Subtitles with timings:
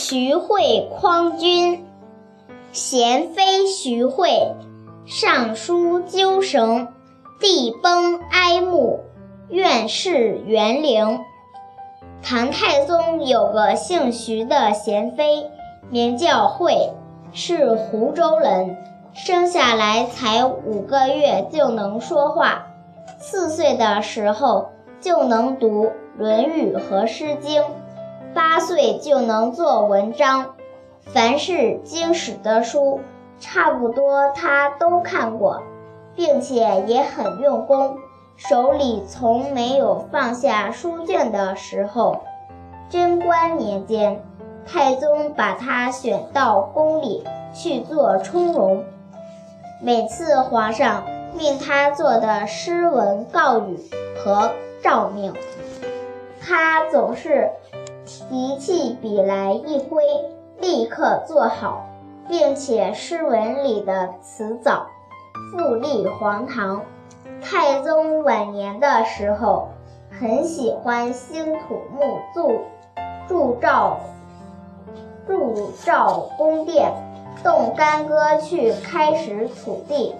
[0.00, 1.84] 徐惠匡君，
[2.70, 4.30] 贤妃徐惠，
[5.04, 6.86] 上书纠绳，
[7.40, 9.00] 地崩哀慕，
[9.48, 11.18] 愿是园陵。
[12.22, 15.50] 唐太宗有个姓徐的贤妃，
[15.90, 16.92] 名叫惠，
[17.32, 18.76] 是湖州人，
[19.12, 22.66] 生下来才五个月就能说话，
[23.18, 24.68] 四岁的时候
[25.00, 27.60] 就能读《论语》和《诗经》。
[28.34, 30.54] 八岁就能做文章，
[31.06, 33.00] 凡是经史的书，
[33.40, 35.62] 差不多他都看过，
[36.14, 37.96] 并且也很用功，
[38.36, 42.20] 手里从没有放下书卷的时候。
[42.90, 44.22] 贞观年间，
[44.66, 48.84] 太宗把他选到宫里去做充容，
[49.82, 51.04] 每次皇上
[51.34, 53.78] 命他做的诗文告语
[54.16, 55.32] 和诏命，
[56.40, 57.50] 他总是。
[58.08, 60.02] 提起笔来一挥，
[60.60, 61.84] 立刻做好，
[62.26, 64.86] 并且诗文里的词藻
[65.52, 66.82] 富丽堂皇。
[67.42, 69.68] 太宗晚年的时候，
[70.18, 72.60] 很喜欢兴土木铸
[73.28, 74.00] 铸造
[75.26, 76.90] 铸造宫殿，
[77.44, 80.14] 动干戈去开始土地，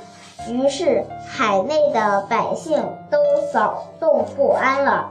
[0.51, 3.19] 于是海内的百姓都
[3.51, 5.11] 躁动不安了。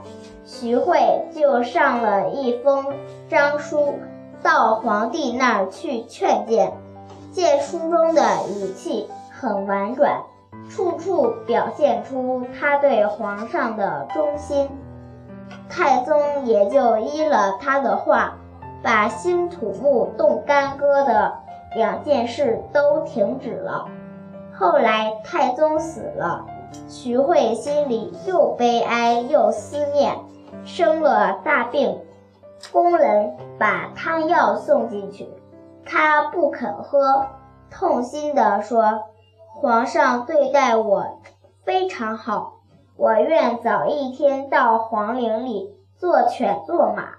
[0.50, 2.86] 徐惠就上了一封
[3.28, 3.96] 章书，
[4.42, 6.72] 到皇帝那儿去劝谏。
[7.30, 8.22] 见书中的
[8.56, 10.22] 语气很婉转，
[10.70, 14.70] 处处表现出他对皇上的忠心。
[15.68, 18.38] 太宗也就依了他的话，
[18.82, 21.34] 把兴土木、动干戈的
[21.76, 23.84] 两件事都停止了。
[24.58, 26.46] 后来太宗死了，
[26.88, 30.16] 徐惠心里又悲哀又思念。
[30.64, 32.00] 生了大病，
[32.72, 35.28] 工人把汤药送进去，
[35.84, 37.26] 他不肯喝，
[37.70, 39.04] 痛心地说
[39.54, 41.20] ：“皇上对待我
[41.64, 42.60] 非常好，
[42.96, 47.18] 我愿早一天到皇陵里做犬做马，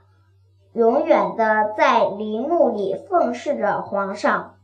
[0.73, 4.55] 永远的在陵墓里奉侍着皇上，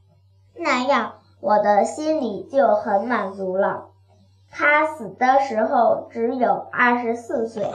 [0.55, 3.85] 那样我的心里就很满足了。”
[4.57, 7.73] 他死的时候只有二十四岁。